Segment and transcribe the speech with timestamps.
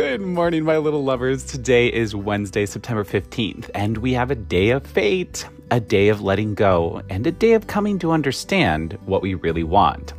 [0.00, 1.44] Good morning, my little lovers.
[1.44, 6.22] Today is Wednesday, September 15th, and we have a day of fate, a day of
[6.22, 10.14] letting go, and a day of coming to understand what we really want.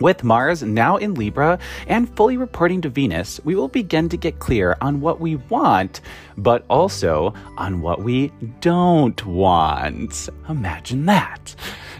[0.00, 4.38] With Mars now in Libra and fully reporting to Venus, we will begin to get
[4.38, 6.00] clear on what we want,
[6.38, 10.30] but also on what we don't want.
[10.48, 11.54] Imagine that.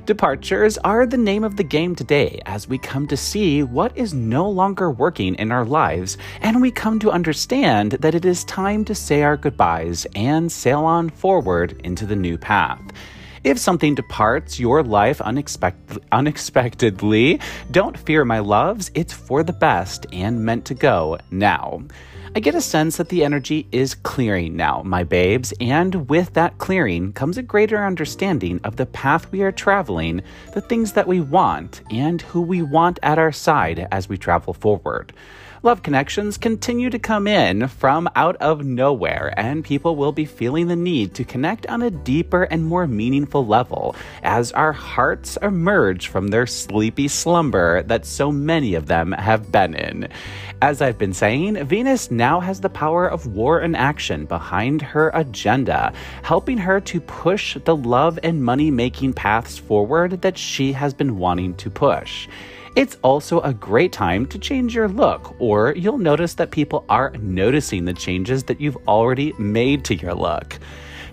[0.06, 4.14] Departures are the name of the game today as we come to see what is
[4.14, 8.84] no longer working in our lives and we come to understand that it is time
[8.84, 12.80] to say our goodbyes and sail on forward into the new path.
[13.42, 17.40] If something departs your life unexpect- unexpectedly,
[17.72, 18.92] don't fear, my loves.
[18.94, 21.82] It's for the best and meant to go now.
[22.36, 26.58] I get a sense that the energy is clearing now, my babes, and with that
[26.58, 30.20] clearing comes a greater understanding of the path we are traveling,
[30.52, 34.52] the things that we want, and who we want at our side as we travel
[34.52, 35.14] forward.
[35.62, 40.68] Love connections continue to come in from out of nowhere, and people will be feeling
[40.68, 46.08] the need to connect on a deeper and more meaningful level as our hearts emerge
[46.08, 50.08] from their sleepy slumber that so many of them have been in.
[50.60, 55.10] As I've been saying, Venus now has the power of war and action behind her
[55.14, 60.94] agenda, helping her to push the love and money making paths forward that she has
[60.94, 62.28] been wanting to push.
[62.76, 67.10] It's also a great time to change your look, or you'll notice that people are
[67.18, 70.58] noticing the changes that you've already made to your look.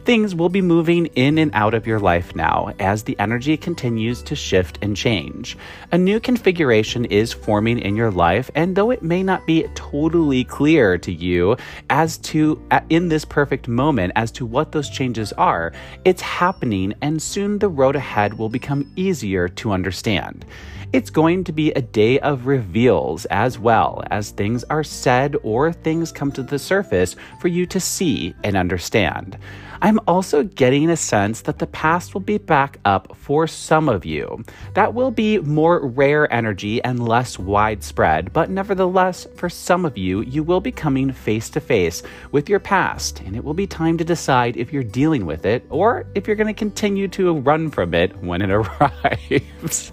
[0.03, 4.21] Things will be moving in and out of your life now as the energy continues
[4.23, 5.55] to shift and change.
[5.93, 10.43] A new configuration is forming in your life, and though it may not be totally
[10.43, 11.55] clear to you
[11.89, 15.71] as to, in this perfect moment, as to what those changes are,
[16.03, 20.45] it's happening, and soon the road ahead will become easier to understand.
[20.93, 25.73] It's going to be a day of reveals as well as things are said or
[25.73, 29.39] things come to the surface for you to see and understand.
[29.81, 34.05] I'm also getting a sense that the past will be back up for some of
[34.05, 34.43] you.
[34.75, 40.21] That will be more rare energy and less widespread, but nevertheless, for some of you,
[40.21, 43.97] you will be coming face to face with your past, and it will be time
[43.97, 47.71] to decide if you're dealing with it or if you're going to continue to run
[47.71, 49.91] from it when it arrives.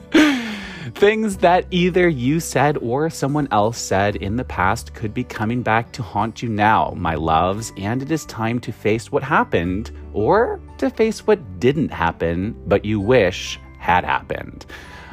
[0.95, 5.63] Things that either you said or someone else said in the past could be coming
[5.63, 9.91] back to haunt you now, my loves, and it is time to face what happened
[10.15, 14.65] or to face what didn't happen but you wish had happened.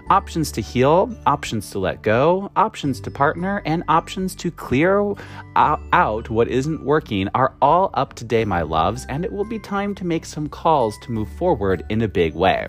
[0.09, 5.15] Options to heal, options to let go, options to partner, and options to clear
[5.57, 9.93] out what isn't working are all up today, my loves, and it will be time
[9.95, 12.67] to make some calls to move forward in a big way.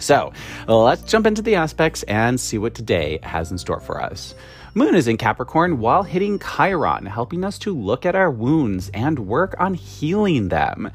[0.00, 0.32] So
[0.66, 4.34] let's jump into the aspects and see what today has in store for us.
[4.72, 9.26] Moon is in Capricorn while hitting Chiron, helping us to look at our wounds and
[9.26, 10.90] work on healing them.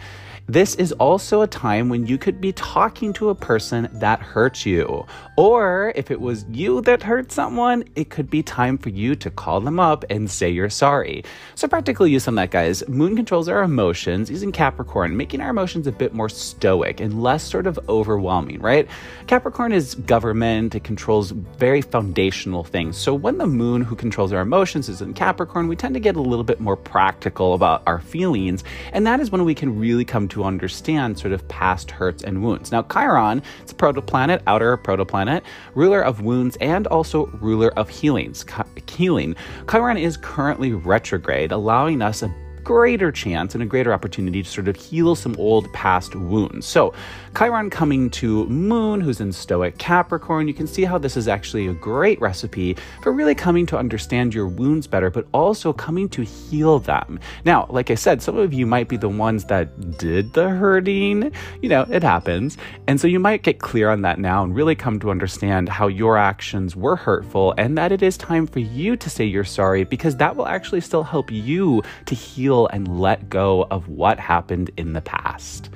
[0.47, 4.63] This is also a time when you could be talking to a person that hurt
[4.63, 5.03] you.
[5.37, 9.31] Or if it was you that hurt someone, it could be time for you to
[9.31, 11.23] call them up and say you're sorry.
[11.55, 12.87] So, practical use on that, guys.
[12.87, 17.43] Moon controls our emotions using Capricorn, making our emotions a bit more stoic and less
[17.43, 18.87] sort of overwhelming, right?
[19.25, 22.97] Capricorn is government, it controls very foundational things.
[22.97, 26.15] So, when the moon who controls our emotions is in Capricorn, we tend to get
[26.15, 28.63] a little bit more practical about our feelings.
[28.93, 32.21] And that is when we can really come to to understand sort of past hurts
[32.21, 32.69] and wounds.
[32.69, 35.43] Now, Chiron, it's a protoplanet, outer protoplanet,
[35.75, 38.45] ruler of wounds and also ruler of healings,
[38.85, 39.37] healing.
[39.71, 42.27] Chiron is currently retrograde, allowing us a
[42.65, 46.65] greater chance and a greater opportunity to sort of heal some old past wounds.
[46.65, 46.93] So,
[47.37, 51.67] Chiron coming to Moon, who's in Stoic Capricorn, you can see how this is actually
[51.67, 56.23] a great recipe for really coming to understand your wounds better, but also coming to
[56.23, 57.19] heal them.
[57.45, 61.31] Now, like I said, some of you might be the ones that did the hurting.
[61.61, 62.57] You know, it happens.
[62.87, 65.87] And so you might get clear on that now and really come to understand how
[65.87, 69.83] your actions were hurtful and that it is time for you to say you're sorry
[69.83, 74.71] because that will actually still help you to heal and let go of what happened
[74.77, 75.69] in the past.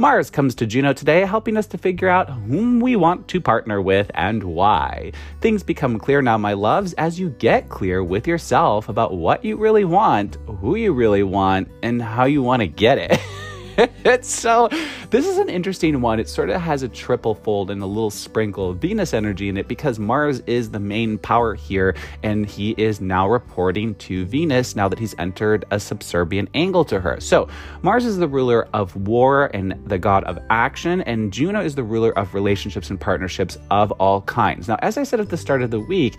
[0.00, 3.82] Mars comes to Juno today, helping us to figure out whom we want to partner
[3.82, 5.12] with and why.
[5.42, 9.56] Things become clear now, my loves, as you get clear with yourself about what you
[9.58, 13.20] really want, who you really want, and how you want to get it.
[14.22, 14.68] so
[15.10, 16.20] this is an interesting one.
[16.20, 19.56] It sort of has a triple fold and a little sprinkle of Venus energy in
[19.56, 24.76] it because Mars is the main power here, and he is now reporting to Venus
[24.76, 27.20] now that he's entered a subservient angle to her.
[27.20, 27.48] So,
[27.82, 31.84] Mars is the ruler of war and the god of action, and Juno is the
[31.84, 34.68] ruler of relationships and partnerships of all kinds.
[34.68, 36.18] Now, as I said at the start of the week,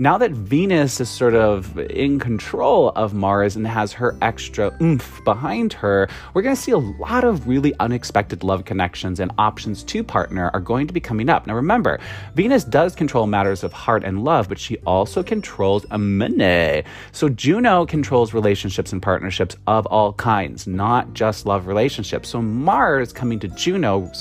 [0.00, 5.20] now that Venus is sort of in control of Mars and has her extra oomph
[5.24, 9.82] behind her, we're going to see a lot of really unexpected love connections and options
[9.82, 11.48] to partner are going to be coming up.
[11.48, 11.98] Now, remember,
[12.36, 16.84] Venus does control matters of heart and love, but she also controls a money.
[17.10, 22.28] So Juno controls relationships and partnerships of all kinds, not just love relationships.
[22.28, 24.12] So Mars coming to Juno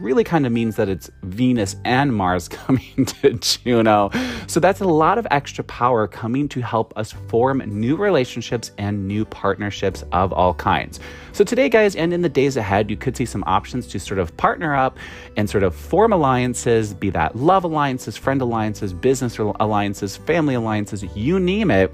[0.00, 4.10] really kind of means that it's Venus and Mars coming to Juno.
[4.46, 9.06] So that's a lot of extra power coming to help us form new relationships and
[9.06, 11.00] new partnerships of all kinds.
[11.32, 14.18] So today, guys, and in the days ahead, you could see some options to sort
[14.18, 14.96] of partner up
[15.36, 21.04] and sort of form alliances, be that love alliances, friend alliances, business alliances, family alliances,
[21.14, 21.92] you name it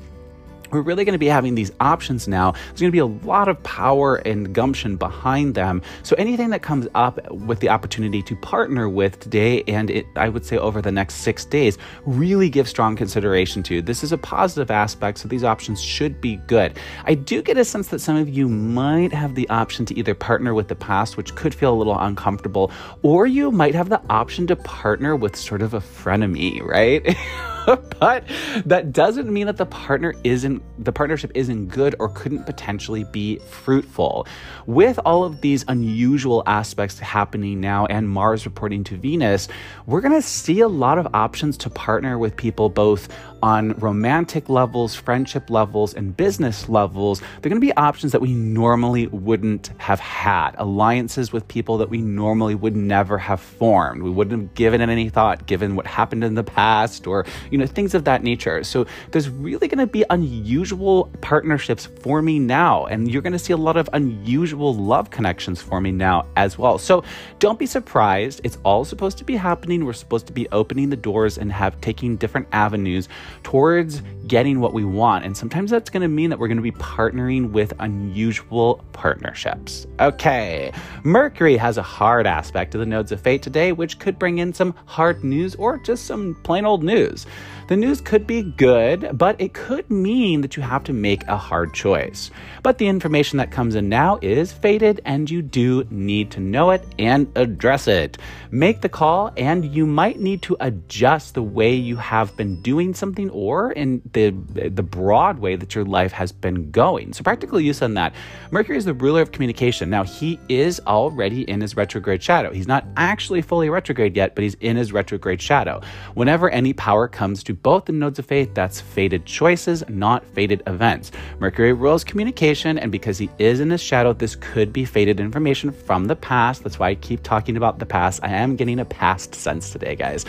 [0.71, 2.53] we're really going to be having these options now.
[2.53, 5.83] There's going to be a lot of power and gumption behind them.
[6.03, 10.29] So anything that comes up with the opportunity to partner with today and it, I
[10.29, 13.83] would say over the next six days, really give strong consideration to.
[13.83, 16.79] This is a positive aspect, so these options should be good.
[17.05, 20.15] I do get a sense that some of you might have the option to either
[20.15, 22.71] partner with the past, which could feel a little uncomfortable,
[23.03, 27.17] or you might have the option to partner with sort of a frenemy, right?
[28.01, 28.25] but
[28.67, 33.39] that doesn't mean that the partner isn't the partnership isn't good or couldn't potentially be
[33.51, 34.27] fruitful.
[34.67, 39.49] With all of these unusual aspects happening now and Mars reporting to Venus,
[39.87, 43.09] we're going to see a lot of options to partner with people both
[43.45, 48.33] on romantic levels, friendship levels, and business levels, they're going to be options that we
[48.33, 50.53] normally wouldn't have had.
[50.57, 54.03] Alliances with people that we normally would never have formed.
[54.03, 57.59] We wouldn't have given it any thought given what happened in the past or, you
[57.59, 58.65] know, things of that nature.
[58.65, 63.53] So there's really going to be unusual partnerships forming now, and you're going to see
[63.53, 66.79] a lot of unusual love connections forming now as well.
[66.79, 67.05] So
[67.41, 68.41] don't be surprised.
[68.43, 69.85] It's all supposed to be happening.
[69.85, 73.07] We're supposed to be opening the doors and have taking different avenues
[73.43, 75.25] towards getting what we want.
[75.25, 79.87] And sometimes that's going to mean that we're going to be partnering with unusual partnerships.
[80.01, 80.73] Okay,
[81.03, 84.53] Mercury has a hard aspect to the nodes of fate today, which could bring in
[84.53, 87.27] some hard news or just some plain old news.
[87.67, 91.37] The news could be good, but it could mean that you have to make a
[91.39, 92.31] hard choice.
[92.63, 96.73] But the information that comes in now is faded, and you do need to know
[96.73, 98.19] it and address it.
[98.51, 102.93] Make the call, and you might need to adjust the way you have been doing
[102.93, 104.29] something or in the,
[104.69, 107.15] the broad way that your life has been going.
[107.15, 108.15] So, practically use on that.
[108.51, 109.89] Mercury is the ruler of communication.
[109.89, 112.53] Now, he is already in his retrograde shadow.
[112.53, 115.81] He's not actually fully retrograde yet, but he's in his retrograde shadow.
[116.13, 120.63] Whenever any power comes to both the nodes of fate, that's fated choices, not fated
[120.67, 121.13] events.
[121.39, 125.73] Mercury rules communication, and because he is in his shadow, this could be fated information
[125.73, 126.63] from the past.
[126.63, 128.21] That's why I keep talking about the past.
[128.23, 130.25] I am getting a past sense today, guys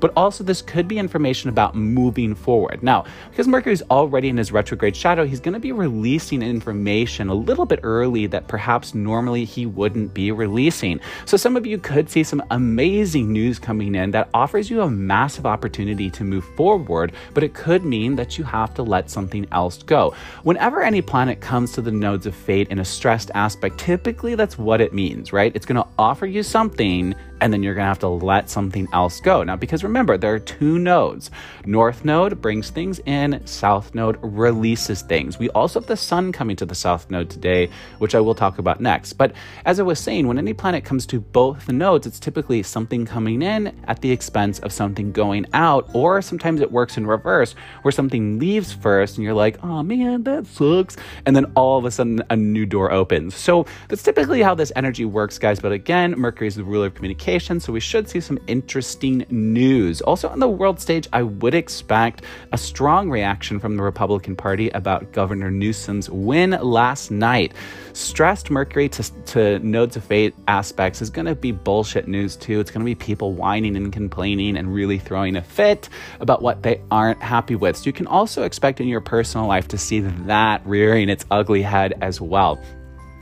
[0.00, 2.82] but also this could be information about moving forward.
[2.82, 7.28] Now, because Mercury is already in his retrograde shadow, he's going to be releasing information
[7.28, 11.00] a little bit early that perhaps normally he wouldn't be releasing.
[11.24, 14.90] So some of you could see some amazing news coming in that offers you a
[14.90, 19.46] massive opportunity to move forward, but it could mean that you have to let something
[19.52, 20.14] else go.
[20.42, 24.58] Whenever any planet comes to the nodes of fate in a stressed aspect, typically that's
[24.58, 25.54] what it means, right?
[25.54, 28.88] It's going to offer you something and then you're going to have to let something
[28.92, 29.42] else go.
[29.42, 31.30] Now, because remember, there are two nodes.
[31.64, 35.38] North node brings things in, south node releases things.
[35.38, 38.58] We also have the sun coming to the south node today, which I will talk
[38.58, 39.14] about next.
[39.14, 39.32] But
[39.64, 43.06] as I was saying, when any planet comes to both the nodes, it's typically something
[43.06, 47.54] coming in at the expense of something going out, or sometimes it works in reverse,
[47.82, 50.96] where something leaves first and you're like, oh man, that sucks.
[51.26, 53.34] And then all of a sudden, a new door opens.
[53.34, 55.60] So that's typically how this energy works, guys.
[55.60, 60.00] But again, Mercury is the ruler of communication so we should see some interesting news.
[60.00, 64.70] Also, on the world stage, I would expect a strong reaction from the Republican Party
[64.70, 67.52] about Governor Newsom's win last night.
[67.92, 72.60] Stressed Mercury to, to nodes of fate aspects is going to be bullshit news, too.
[72.60, 76.62] It's going to be people whining and complaining and really throwing a fit about what
[76.62, 77.76] they aren't happy with.
[77.76, 81.60] So, you can also expect in your personal life to see that rearing its ugly
[81.60, 82.58] head as well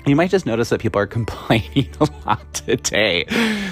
[0.07, 3.27] you might just notice that people are complaining a lot today.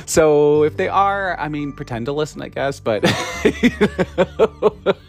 [0.06, 3.04] So if they are, I mean, pretend to listen, I guess, but.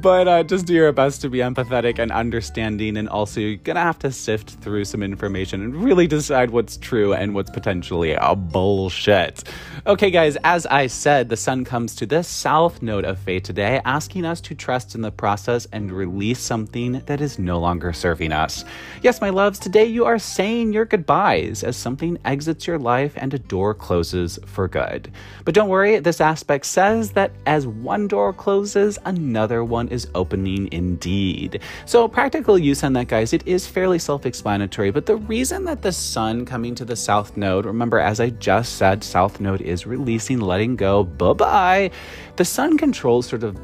[0.00, 2.96] but uh, just do your best to be empathetic and understanding.
[2.96, 7.12] And also, you're to have to sift through some information and really decide what's true
[7.14, 9.44] and what's potentially a bullshit.
[9.86, 13.80] Okay, guys, as I said, the sun comes to the south node of fate today,
[13.84, 18.32] asking us to trust in the process and release something that is no longer serving
[18.32, 18.64] us.
[19.02, 23.32] Yes, my loves, today you are saying your goodbyes as something exits your life and
[23.34, 25.10] a door closes for good.
[25.44, 30.68] But don't worry, this aspect says that as one door closes, another one is opening
[30.72, 31.60] indeed.
[31.86, 34.90] So, practical use on that, guys, it is fairly self explanatory.
[34.90, 38.76] But the reason that the sun coming to the south node, remember, as I just
[38.76, 41.90] said, south node is releasing, letting go, bye bye.
[42.36, 43.58] The sun controls sort of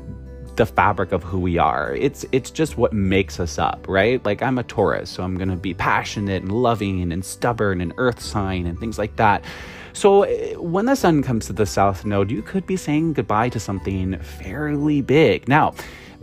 [0.57, 1.95] the fabric of who we are.
[1.95, 4.25] It's it's just what makes us up, right?
[4.25, 7.93] Like I'm a Taurus, so I'm going to be passionate and loving and stubborn and
[7.97, 9.45] earth sign and things like that.
[9.93, 10.27] So
[10.61, 14.19] when the sun comes to the south node, you could be saying goodbye to something
[14.19, 15.49] fairly big.
[15.49, 15.75] Now,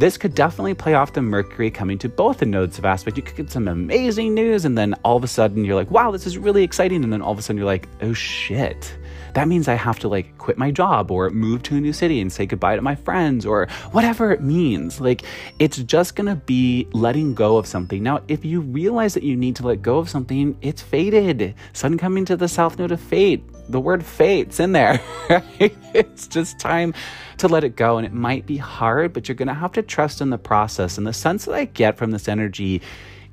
[0.01, 3.17] this could definitely play off the Mercury coming to both the nodes of aspect.
[3.17, 6.09] You could get some amazing news, and then all of a sudden you're like, wow,
[6.09, 7.03] this is really exciting.
[7.03, 8.97] And then all of a sudden you're like, oh shit
[9.33, 12.21] that means I have to like quit my job or move to a new city
[12.21, 14.99] and say goodbye to my friends or whatever it means.
[14.99, 15.23] Like
[15.59, 18.03] it's just gonna be letting go of something.
[18.03, 21.55] Now, if you realize that you need to let go of something, it's fated.
[21.73, 23.43] Sun coming to the south node of fate.
[23.71, 25.01] The word fate's in there.
[25.29, 25.75] Right?
[25.93, 26.93] It's just time
[27.37, 27.97] to let it go.
[27.97, 30.97] And it might be hard, but you're gonna have to trust in the process.
[30.97, 32.81] And the sense that I get from this energy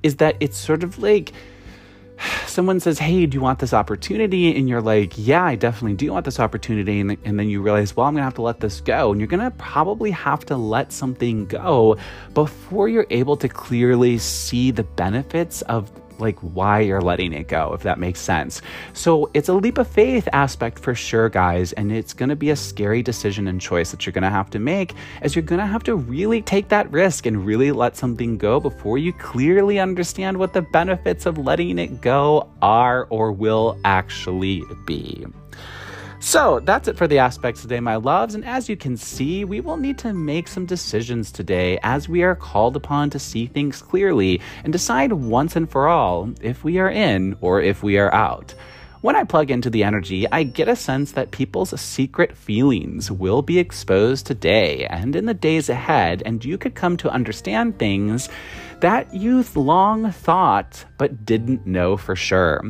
[0.02, 1.32] is that it's sort of like
[2.46, 4.56] someone says, Hey, do you want this opportunity?
[4.56, 7.00] And you're like, Yeah, I definitely do want this opportunity.
[7.00, 9.12] And, and then you realize, Well, I'm going to have to let this go.
[9.12, 11.96] And you're going to probably have to let something go
[12.34, 17.72] before you're able to clearly see the benefits of like why you're letting it go,
[17.74, 18.62] if that makes sense.
[18.92, 22.56] So it's a leap of faith aspect for sure, guys, and it's gonna be a
[22.56, 25.96] scary decision and choice that you're gonna have to make as you're gonna have to
[25.96, 30.62] really take that risk and really let something go before you clearly understand what the
[30.62, 35.26] benefits of letting it go are or will actually be.
[36.20, 38.34] So that's it for the aspects today, my loves.
[38.34, 42.22] And as you can see, we will need to make some decisions today as we
[42.22, 46.78] are called upon to see things clearly and decide once and for all if we
[46.78, 48.52] are in or if we are out.
[49.00, 53.42] When I plug into the energy, I get a sense that people's secret feelings will
[53.42, 58.28] be exposed today and in the days ahead, and you could come to understand things
[58.80, 62.62] that you've long thought but didn't know for sure.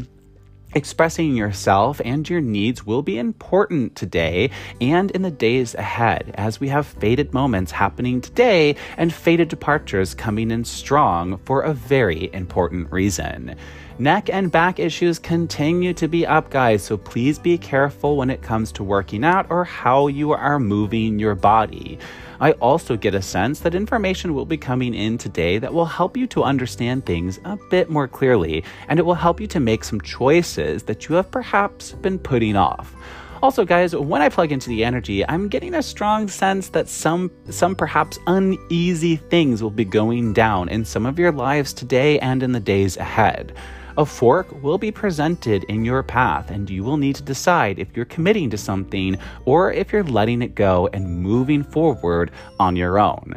[0.75, 4.51] Expressing yourself and your needs will be important today
[4.83, 10.13] and in the days ahead, as we have faded moments happening today and faded departures
[10.13, 13.57] coming in strong for a very important reason.
[13.99, 18.43] Neck and back issues continue to be up, guys, so please be careful when it
[18.43, 21.99] comes to working out or how you are moving your body.
[22.41, 26.17] I also get a sense that information will be coming in today that will help
[26.17, 29.83] you to understand things a bit more clearly, and it will help you to make
[29.83, 32.95] some choices that you have perhaps been putting off.
[33.41, 37.31] Also, guys, when I plug into the energy, I'm getting a strong sense that some
[37.51, 42.43] some perhaps uneasy things will be going down in some of your lives today and
[42.43, 43.55] in the days ahead.
[43.99, 47.97] A fork will be presented in your path, and you will need to decide if
[47.97, 53.01] you're committing to something or if you're letting it go and moving forward on your
[53.01, 53.35] own.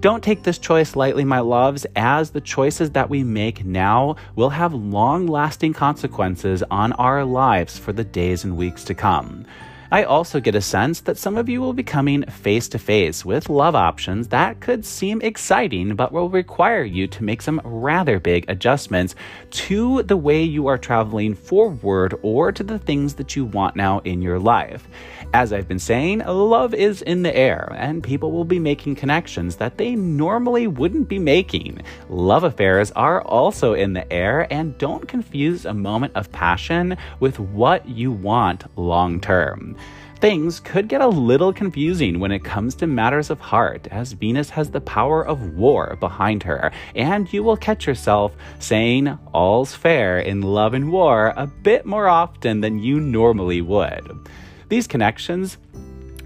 [0.00, 4.50] Don't take this choice lightly, my loves, as the choices that we make now will
[4.50, 9.46] have long lasting consequences on our lives for the days and weeks to come.
[9.92, 13.26] I also get a sense that some of you will be coming face to face
[13.26, 18.18] with love options that could seem exciting, but will require you to make some rather
[18.18, 19.14] big adjustments
[19.50, 23.98] to the way you are traveling forward or to the things that you want now
[23.98, 24.88] in your life.
[25.34, 29.56] As I've been saying, love is in the air, and people will be making connections
[29.56, 31.80] that they normally wouldn't be making.
[32.10, 37.40] Love affairs are also in the air, and don't confuse a moment of passion with
[37.40, 39.74] what you want long term.
[40.20, 44.50] Things could get a little confusing when it comes to matters of heart, as Venus
[44.50, 50.20] has the power of war behind her, and you will catch yourself saying all's fair
[50.20, 54.14] in love and war a bit more often than you normally would.
[54.72, 55.58] These connections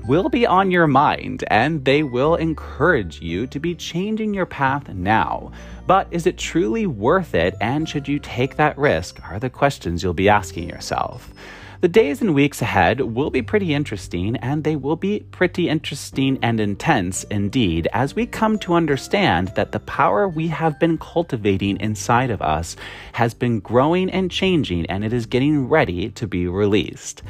[0.07, 4.89] will be on your mind and they will encourage you to be changing your path
[4.89, 5.51] now.
[5.89, 9.19] But is it truly worth it and should you take that risk?
[9.29, 11.35] Are the questions you'll be asking yourself.
[11.81, 16.39] The days and weeks ahead will be pretty interesting, and they will be pretty interesting
[16.41, 21.79] and intense indeed as we come to understand that the power we have been cultivating
[21.81, 22.77] inside of us
[23.13, 27.23] has been growing and changing, and it is getting ready to be released.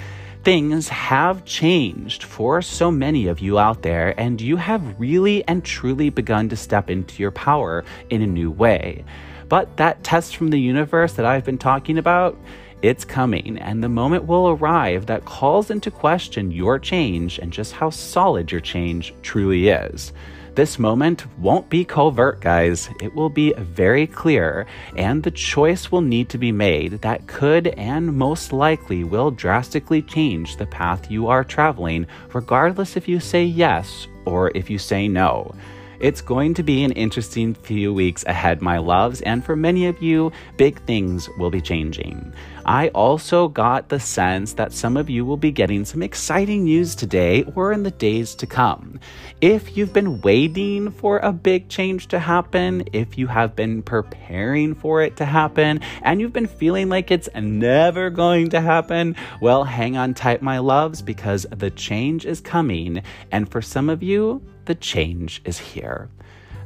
[0.46, 5.64] Things have changed for so many of you out there, and you have really and
[5.64, 9.04] truly begun to step into your power in a new way.
[9.48, 12.38] But that test from the universe that I've been talking about,
[12.80, 17.72] it's coming, and the moment will arrive that calls into question your change and just
[17.72, 20.12] how solid your change truly is.
[20.56, 22.88] This moment won't be covert, guys.
[23.02, 24.64] It will be very clear,
[24.96, 30.00] and the choice will need to be made that could and most likely will drastically
[30.00, 35.08] change the path you are traveling, regardless if you say yes or if you say
[35.08, 35.54] no.
[35.98, 40.02] It's going to be an interesting few weeks ahead, my loves, and for many of
[40.02, 42.34] you, big things will be changing.
[42.66, 46.94] I also got the sense that some of you will be getting some exciting news
[46.94, 48.98] today or in the days to come.
[49.40, 54.74] If you've been waiting for a big change to happen, if you have been preparing
[54.74, 59.64] for it to happen, and you've been feeling like it's never going to happen, well,
[59.64, 63.02] hang on tight, my loves, because the change is coming.
[63.30, 66.10] And for some of you, the change is here.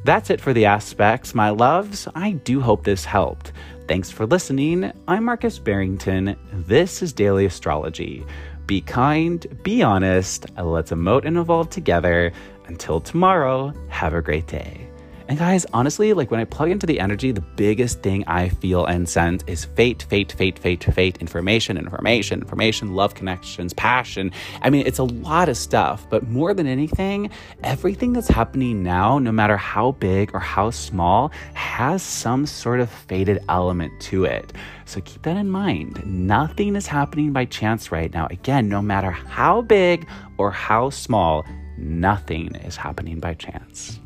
[0.04, 2.08] That's it for the aspects, my loves.
[2.14, 3.52] I do hope this helped.
[3.86, 4.92] Thanks for listening.
[5.06, 6.36] I'm Marcus Barrington.
[6.52, 8.24] This is Daily Astrology.
[8.66, 12.32] Be kind, be honest, let's emote and evolve together.
[12.66, 14.89] Until tomorrow, have a great day.
[15.30, 18.84] And guys, honestly, like when I plug into the energy, the biggest thing I feel
[18.84, 24.32] and sense is fate, fate, fate, fate, fate, information, information, information, love connections, passion.
[24.62, 27.30] I mean, it's a lot of stuff, but more than anything,
[27.62, 32.90] everything that's happening now, no matter how big or how small, has some sort of
[32.90, 34.52] fated element to it.
[34.84, 36.04] So keep that in mind.
[36.04, 38.26] Nothing is happening by chance right now.
[38.32, 40.08] Again, no matter how big
[40.38, 41.46] or how small,
[41.78, 43.99] nothing is happening by chance.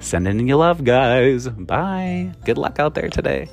[0.00, 1.48] Send in your love, guys.
[1.48, 2.32] Bye.
[2.44, 3.48] Good luck out there today.